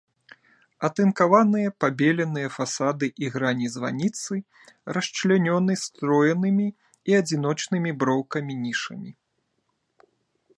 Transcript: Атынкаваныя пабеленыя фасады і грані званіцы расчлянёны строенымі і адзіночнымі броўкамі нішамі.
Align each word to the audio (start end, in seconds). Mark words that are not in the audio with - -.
Атынкаваныя 0.87 1.73
пабеленыя 1.83 2.47
фасады 2.55 3.07
і 3.25 3.29
грані 3.35 3.67
званіцы 3.75 4.35
расчлянёны 4.97 5.73
строенымі 5.85 6.67
і 7.13 7.17
адзіночнымі 7.21 7.91
броўкамі 8.05 8.53
нішамі. 8.65 9.11